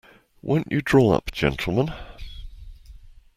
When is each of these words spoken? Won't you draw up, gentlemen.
Won't 0.41 0.71
you 0.71 0.81
draw 0.81 1.11
up, 1.11 1.31
gentlemen. 1.31 1.93